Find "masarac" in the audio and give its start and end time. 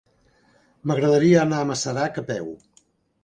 1.73-2.17